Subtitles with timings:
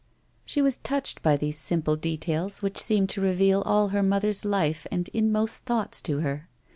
[0.47, 4.43] 159 She was touched by these simple details which seemed to reveal all her mother's
[4.43, 6.47] life and inmost thoughts to her.